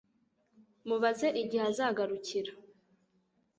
Mubaze 0.87 1.27
igihe 1.41 1.63
azagarukira 1.71 2.51